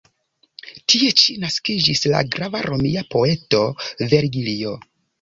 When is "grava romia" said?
2.37-3.07